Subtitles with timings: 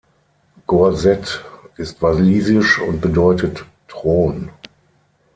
[0.65, 1.27] Gorsedd
[1.77, 4.49] ist walisisch und bedeutet Thron.